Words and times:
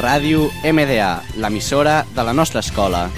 Ràdio 0.00 0.46
MDA, 0.64 1.20
l'emissora 1.36 1.98
de 2.16 2.22
la 2.24 2.32
nostra 2.32 2.60
escola. 2.64 3.10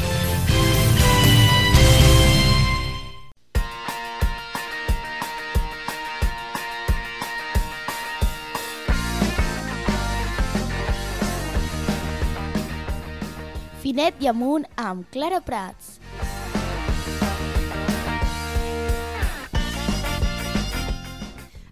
Finet 13.84 14.18
i 14.18 14.26
amunt 14.26 14.66
amb 14.74 15.06
Clara 15.14 15.38
Prats. 15.40 16.00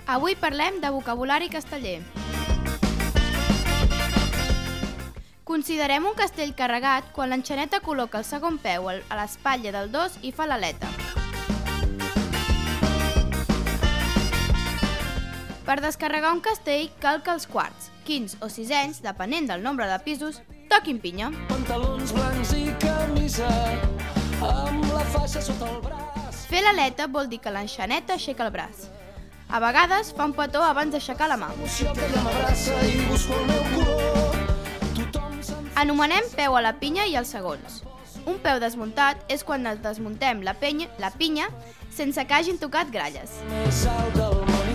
Avui 0.07 0.37
parlem 0.37 0.79
de 0.79 0.91
vocabulari 0.95 1.51
casteller. 1.51 1.99
Considerem 5.53 6.07
un 6.09 6.15
castell 6.17 6.55
carregat 6.57 7.11
quan 7.13 7.29
l'enxaneta 7.29 7.83
col·loca 7.85 8.23
el 8.23 8.25
segon 8.25 8.55
peu 8.57 8.87
a 8.89 9.17
l'espatlla 9.19 9.69
del 9.75 9.91
dos 9.93 10.15
i 10.25 10.31
fa 10.33 10.47
l'aleta. 10.49 10.89
Per 15.67 15.77
descarregar 15.85 16.31
un 16.33 16.41
castell 16.41 16.89
cal 17.03 17.21
que 17.21 17.35
els 17.37 17.45
quarts, 17.45 17.91
quins 18.09 18.39
o 18.41 18.49
sisens, 18.49 19.03
depenent 19.05 19.51
del 19.53 19.61
nombre 19.61 19.91
de 19.91 19.99
pisos, 20.07 20.41
toquin 20.73 21.03
pinya. 21.05 21.29
Pantalons 21.51 22.15
blancs 22.17 22.55
i 22.57 22.65
camisa 22.81 23.51
amb 24.49 24.89
la 24.89 25.05
faixa 25.13 25.45
sota 25.45 25.69
el 25.69 25.83
braç. 25.85 26.47
Fer 26.49 26.65
l'aleta 26.65 27.11
vol 27.13 27.29
dir 27.29 27.43
que 27.45 27.53
l'enxaneta 27.53 28.17
aixeca 28.17 28.49
el 28.49 28.55
braç. 28.57 28.89
A 29.53 29.61
vegades 29.61 30.15
fa 30.17 30.31
un 30.31 30.33
petó 30.33 30.65
abans 30.65 30.97
d'aixecar 30.97 31.29
la 31.29 31.37
mà. 31.37 31.53
Emoció 31.61 31.93
que 31.93 32.09
ja 32.09 32.25
m'abraça 32.25 32.81
i 32.89 33.03
busco 33.11 33.37
el 33.37 33.47
meu 33.53 33.69
color. 33.75 34.02
Anomenem 35.83 36.23
peu 36.37 36.55
a 36.55 36.61
la 36.63 36.71
pinya 36.79 37.03
i 37.11 37.17
als 37.19 37.33
segons. 37.35 37.81
Un 38.31 38.37
peu 38.39 38.61
desmuntat 38.63 39.25
és 39.35 39.41
quan 39.43 39.67
es 39.67 39.81
desmuntem 39.83 40.45
la, 40.47 40.53
penya, 40.55 40.87
la 41.03 41.09
pinya 41.11 41.49
sense 41.91 42.23
que 42.23 42.37
hagin 42.37 42.61
tocat 42.61 42.93
gralles. 42.95 43.33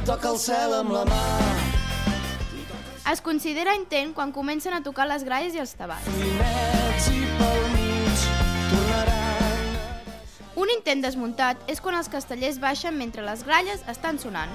toca 0.03 0.33
el 0.33 0.37
cel 0.37 0.75
amb 0.75 0.91
la 0.91 1.05
mà. 1.07 1.21
Es 3.13 3.23
considera 3.23 3.77
intent 3.79 4.11
quan 4.11 4.33
comencen 4.35 4.75
a 4.75 4.81
tocar 4.83 5.07
les 5.07 5.23
gralles 5.23 5.55
i 5.55 5.63
els 5.63 5.71
tabats. 5.79 6.11
Un 10.59 10.75
intent 10.75 11.07
desmuntat 11.07 11.63
és 11.71 11.79
quan 11.79 11.95
els 11.95 12.11
castellers 12.11 12.59
baixen 12.59 12.99
mentre 12.99 13.23
les 13.23 13.47
gralles 13.47 13.87
estan 13.87 14.19
sonant. 14.19 14.51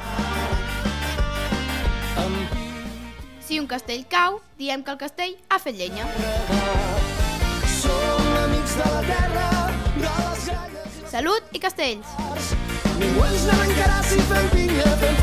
Si 3.42 3.58
un 3.58 3.66
castell 3.66 4.04
cau, 4.06 4.36
diem 4.58 4.84
que 4.86 4.92
el 4.94 4.98
castell 5.00 5.32
ha 5.50 5.58
fet 5.58 5.74
llenya. 5.74 6.06
Som 7.80 8.28
amics 8.44 8.76
de 8.78 8.86
la 8.92 9.00
terra, 9.08 9.48
de 9.96 10.04
les 10.04 10.46
gralles 10.46 11.00
Salut 11.10 11.50
i 11.50 11.62
castells! 11.64 12.14
Ningú 13.00 13.26
ens 13.26 13.48
n'arrencarà 13.48 13.98
si 14.06 14.22
fem 14.30 14.48
pinya, 14.54 14.86
fem 15.02 15.18